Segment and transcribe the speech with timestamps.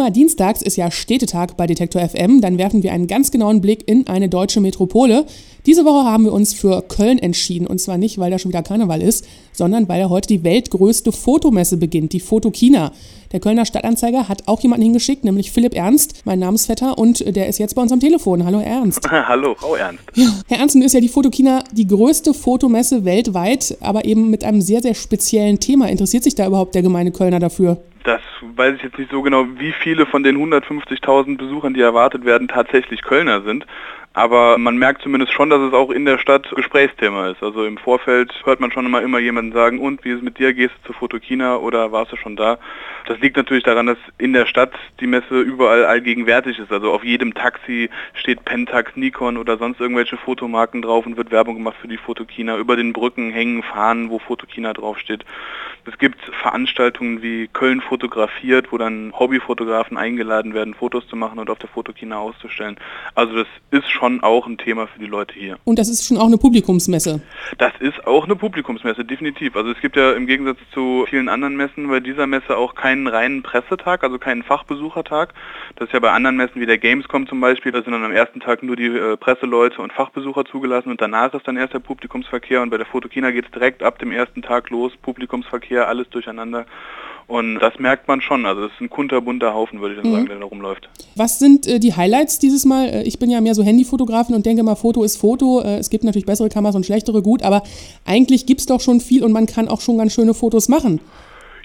[0.00, 2.40] Immer dienstags ist ja Städtetag bei Detektor FM.
[2.40, 5.26] Dann werfen wir einen ganz genauen Blick in eine deutsche Metropole.
[5.66, 7.66] Diese Woche haben wir uns für Köln entschieden.
[7.66, 11.12] Und zwar nicht, weil da schon wieder Karneval ist, sondern weil ja heute die weltgrößte
[11.12, 12.92] Fotomesse beginnt, die Fotokina.
[13.32, 17.58] Der Kölner Stadtanzeiger hat auch jemanden hingeschickt, nämlich Philipp Ernst, mein Namensvetter, und der ist
[17.58, 18.46] jetzt bei uns am Telefon.
[18.46, 19.06] Hallo Ernst.
[19.10, 20.02] Hallo, Frau Ernst.
[20.14, 24.44] Ja, Herr Ernst, nun ist ja die Fotokina die größte Fotomesse weltweit, aber eben mit
[24.44, 25.90] einem sehr, sehr speziellen Thema.
[25.90, 27.82] Interessiert sich da überhaupt der gemeine Kölner dafür?
[28.10, 32.24] Das weiß ich jetzt nicht so genau, wie viele von den 150.000 Besuchern, die erwartet
[32.24, 33.64] werden, tatsächlich Kölner sind.
[34.12, 37.44] Aber man merkt zumindest schon, dass es auch in der Stadt Gesprächsthema ist.
[37.44, 40.38] Also im Vorfeld hört man schon immer, immer jemanden sagen, und wie ist es mit
[40.40, 42.58] dir, gehst du zur Fotokina oder warst du schon da?
[43.06, 46.72] Das liegt natürlich daran, dass in der Stadt die Messe überall allgegenwärtig ist.
[46.72, 51.54] Also auf jedem Taxi steht Pentax, Nikon oder sonst irgendwelche Fotomarken drauf und wird Werbung
[51.54, 52.56] gemacht für die Fotokina.
[52.56, 55.24] Über den Brücken hängen Fahnen, wo Fotokina draufsteht.
[55.86, 61.48] Es gibt Veranstaltungen wie Köln fotografiert, wo dann Hobbyfotografen eingeladen werden, Fotos zu machen und
[61.48, 62.76] auf der Fotokina auszustellen.
[63.14, 65.58] Also das ist schon auch ein Thema für die Leute hier.
[65.64, 67.20] Und das ist schon auch eine Publikumsmesse?
[67.58, 69.56] Das ist auch eine Publikumsmesse, definitiv.
[69.56, 73.06] Also es gibt ja im Gegensatz zu vielen anderen Messen bei dieser Messe auch keinen
[73.06, 75.34] reinen Pressetag, also keinen Fachbesuchertag.
[75.76, 78.12] Das ist ja bei anderen Messen wie der Gamescom zum Beispiel, da sind dann am
[78.12, 81.78] ersten Tag nur die äh, Presseleute und Fachbesucher zugelassen und danach ist dann erst der
[81.78, 85.88] Publikumsverkehr und bei der Fotokina geht es direkt ab dem ersten Tag los, Publikumsverkehr Verkehr,
[85.88, 86.64] alles durcheinander.
[87.30, 88.44] Und das merkt man schon.
[88.44, 90.16] Also das ist ein kunterbunter Haufen, würde ich dann mhm.
[90.16, 90.88] sagen, der da rumläuft.
[91.14, 92.88] Was sind äh, die Highlights dieses Mal?
[92.88, 95.60] Äh, ich bin ja mehr so Handyfotografin und denke mal, Foto ist Foto.
[95.60, 97.44] Äh, es gibt natürlich bessere Kameras und schlechtere, gut.
[97.44, 97.62] Aber
[98.04, 101.00] eigentlich gibt es doch schon viel und man kann auch schon ganz schöne Fotos machen.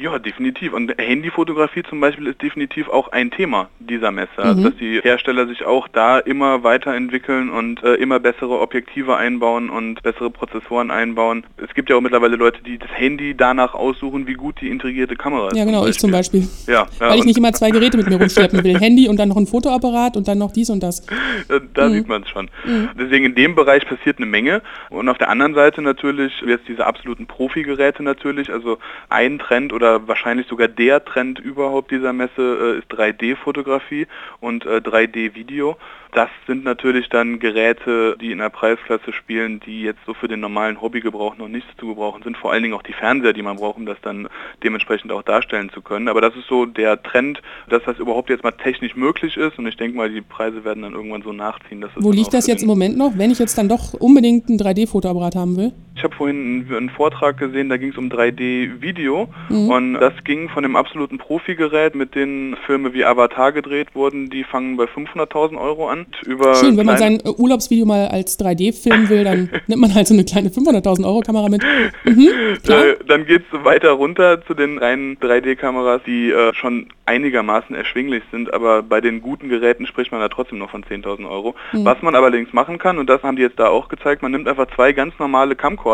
[0.00, 0.72] Ja, definitiv.
[0.72, 4.30] Und Handyfotografie zum Beispiel ist definitiv auch ein Thema dieser Messe.
[4.38, 4.64] Also, mhm.
[4.64, 10.02] dass die Hersteller sich auch da immer weiterentwickeln und äh, immer bessere Objektive einbauen und
[10.02, 11.44] bessere Prozessoren einbauen.
[11.58, 15.16] Es gibt ja auch mittlerweile Leute, die das Handy danach aussuchen, wie gut die integrierte
[15.16, 15.56] Kamera ist.
[15.58, 16.48] Ja, genau, ich zum Beispiel.
[16.66, 18.78] Ja, ja Weil ich nicht immer zwei Geräte mit mir rumschleppen will.
[18.80, 21.04] Handy und dann noch ein Fotoapparat und dann noch dies und das.
[21.48, 21.92] Da, da mhm.
[21.92, 22.48] sieht man es schon.
[22.64, 22.88] Mhm.
[22.98, 24.62] Deswegen in dem Bereich passiert eine Menge.
[24.88, 28.50] Und auf der anderen Seite natürlich jetzt diese absoluten Profi-Geräte natürlich.
[28.50, 28.78] Also
[29.10, 34.06] ein Trend oder wahrscheinlich sogar der Trend überhaupt dieser Messe äh, ist 3D-Fotografie
[34.40, 35.76] und äh, 3D-Video.
[36.12, 40.40] Das sind natürlich dann Geräte, die in der Preisklasse spielen, die jetzt so für den
[40.40, 42.36] normalen Hobbygebrauch noch nicht zu gebrauchen sind.
[42.36, 44.28] Vor allen Dingen auch die Fernseher, die man braucht, um das dann
[44.64, 46.08] dementsprechend auch darstellen zu können.
[46.08, 49.58] Aber das ist so der Trend, dass das überhaupt jetzt mal technisch möglich ist.
[49.58, 51.84] Und ich denke mal, die Preise werden dann irgendwann so nachziehen.
[51.96, 55.36] Wo liegt das jetzt im Moment noch, wenn ich jetzt dann doch unbedingt ein 3D-Fotoapparat
[55.36, 55.72] haben will?
[56.00, 59.28] Ich habe vorhin einen, Vortrag gesehen, da ging es um 3D-Video.
[59.50, 59.68] Mhm.
[59.68, 64.30] Und das ging von dem absoluten Profi-Gerät, mit denen Filme wie Avatar gedreht wurden.
[64.30, 66.54] Die fangen bei 500.000 Euro an über.
[66.54, 70.08] Schön, wenn man sein äh, Urlaubsvideo mal als 3D filmen will, dann nimmt man halt
[70.08, 71.62] so eine kleine 500.000 Euro Kamera mit.
[72.04, 72.28] Mhm,
[72.66, 78.22] äh, dann geht es weiter runter zu den reinen 3D-Kameras, die äh, schon einigermaßen erschwinglich
[78.30, 81.56] sind, aber bei den guten Geräten spricht man da trotzdem noch von 10.000 Euro.
[81.72, 81.84] Mhm.
[81.84, 84.46] Was man allerdings machen kann, und das haben die jetzt da auch gezeigt, man nimmt
[84.46, 85.89] einfach zwei ganz normale Camcorder,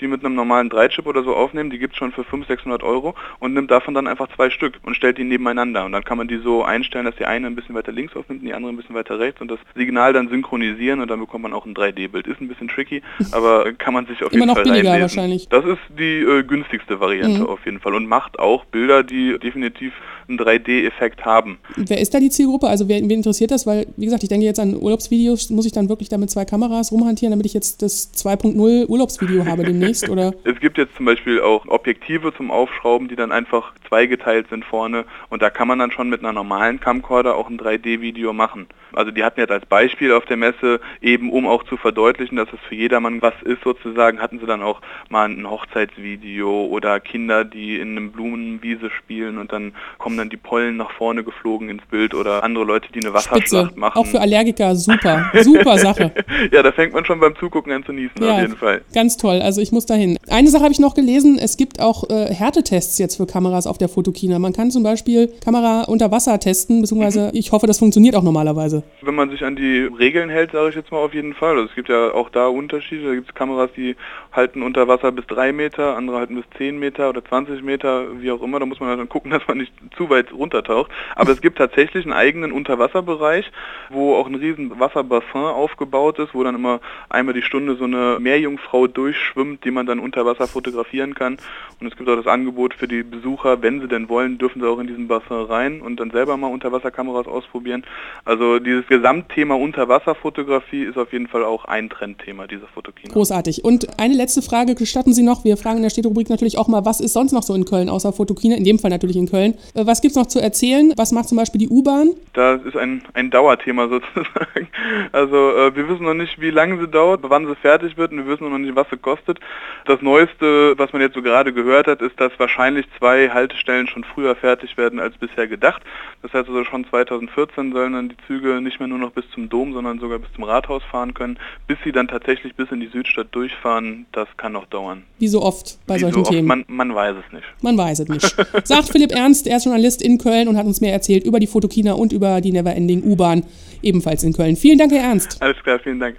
[0.00, 2.82] die mit einem normalen 3-Chip oder so aufnehmen, die gibt es schon für 500, 600
[2.82, 5.84] Euro und nimmt davon dann einfach zwei Stück und stellt die nebeneinander.
[5.84, 8.42] Und dann kann man die so einstellen, dass die eine ein bisschen weiter links aufnimmt
[8.42, 11.42] und die andere ein bisschen weiter rechts und das Signal dann synchronisieren und dann bekommt
[11.42, 12.26] man auch ein 3D-Bild.
[12.26, 13.02] Ist ein bisschen tricky,
[13.32, 15.02] aber kann man sich auf Immer jeden Fall billiger reinlesen.
[15.02, 15.48] wahrscheinlich.
[15.48, 17.46] Das ist die äh, günstigste Variante mhm.
[17.46, 19.92] auf jeden Fall und macht auch Bilder, die definitiv
[20.28, 21.58] einen 3D-Effekt haben.
[21.76, 22.68] Wer ist da die Zielgruppe?
[22.68, 23.66] Also wer, wen interessiert das?
[23.66, 26.44] Weil, wie gesagt, ich denke jetzt an Urlaubsvideos, muss ich dann wirklich da mit zwei
[26.44, 30.08] Kameras rumhantieren, damit ich jetzt das 2.0 Urlaubsvideo habe demnächst?
[30.08, 30.32] Oder?
[30.44, 35.04] Es gibt jetzt zum Beispiel auch Objektive zum Aufschrauben, die dann einfach zweigeteilt sind vorne
[35.28, 38.66] und da kann man dann schon mit einer normalen Camcorder auch ein 3D-Video machen.
[38.94, 42.48] Also die hatten jetzt als Beispiel auf der Messe, eben um auch zu verdeutlichen, dass
[42.52, 47.44] es für jedermann was ist sozusagen, hatten sie dann auch mal ein Hochzeitsvideo oder Kinder,
[47.44, 51.84] die in einem Blumenwiese spielen und dann kommen dann die Pollen nach vorne geflogen ins
[51.86, 53.98] Bild oder andere Leute, die eine Wasserschlacht machen.
[53.98, 56.12] Auch für Allergiker super, super Sache.
[56.50, 58.82] ja, da fängt man schon beim Zugucken an zu niesen, ja, auf jeden Fall.
[58.94, 60.18] Ganz toll, also ich muss dahin.
[60.28, 63.78] Eine Sache habe ich noch gelesen, es gibt auch äh, Härtetests jetzt für Kameras auf
[63.78, 64.38] der Fotokina.
[64.38, 67.30] Man kann zum Beispiel Kamera unter Wasser testen, beziehungsweise mhm.
[67.34, 68.82] ich hoffe, das funktioniert auch normalerweise.
[69.00, 71.52] Wenn man sich an die Regeln hält, sage ich jetzt mal auf jeden Fall.
[71.52, 73.06] Also es gibt ja auch da Unterschiede.
[73.06, 73.94] Da gibt es Kameras, die
[74.32, 78.32] halten unter Wasser bis drei Meter, andere halten bis zehn Meter oder 20 Meter, wie
[78.32, 78.58] auch immer.
[78.58, 80.90] Da muss man dann gucken, dass man nicht zu weit runtertaucht.
[81.14, 83.50] Aber es gibt tatsächlich einen eigenen Unterwasserbereich,
[83.90, 88.18] wo auch ein riesen Wasserbassin aufgebaut ist, wo dann immer einmal die Stunde so eine
[88.18, 91.36] Meerjungfrau durchschwimmt, die man dann unter Wasser fotografieren kann.
[91.80, 94.68] Und es gibt auch das Angebot für die Besucher, wenn sie denn wollen, dürfen sie
[94.68, 97.84] auch in diesen Bassin rein und dann selber mal Unterwasserkameras ausprobieren.
[98.24, 103.12] Also dieses Gesamtthema Unterwasserfotografie ist auf jeden Fall auch ein Trendthema dieser Fotokina.
[103.12, 103.64] Großartig.
[103.64, 105.44] Und eine letzte Frage gestatten Sie noch.
[105.44, 107.88] Wir fragen in der Städterubrik natürlich auch mal, was ist sonst noch so in Köln
[107.88, 108.56] außer Fotokina?
[108.56, 109.54] In dem Fall natürlich in Köln.
[109.74, 110.92] Äh, was gibt es noch zu erzählen?
[110.96, 112.10] Was macht zum Beispiel die U-Bahn?
[112.32, 114.68] Das ist ein, ein Dauerthema sozusagen.
[115.12, 118.18] Also äh, wir wissen noch nicht, wie lange sie dauert, wann sie fertig wird und
[118.18, 119.40] wir wissen noch nicht, was sie kostet.
[119.86, 124.04] Das Neueste, was man jetzt so gerade gehört hat, ist, dass wahrscheinlich zwei Haltestellen schon
[124.04, 125.82] früher fertig werden als bisher gedacht.
[126.22, 129.48] Das heißt also schon 2014 sollen dann die Züge nicht mehr nur noch bis zum
[129.48, 131.38] Dom, sondern sogar bis zum Rathaus fahren können.
[131.66, 135.02] Bis sie dann tatsächlich bis in die Südstadt durchfahren, das kann noch dauern.
[135.18, 136.46] Wie so oft bei Wie solchen so oft, Themen.
[136.46, 137.44] Man, man weiß es nicht.
[137.62, 138.36] Man weiß es nicht.
[138.66, 141.46] Sagt Philipp Ernst, er ist Journalist in Köln und hat uns mehr erzählt über die
[141.46, 143.44] Fotokina und über die Neverending U-Bahn,
[143.82, 144.56] ebenfalls in Köln.
[144.56, 145.40] Vielen Dank, Herr Ernst.
[145.40, 146.16] Alles klar, vielen Dank.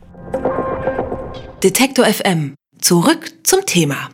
[1.63, 2.55] Detektor FM.
[2.83, 4.11] Zurück zum Thema.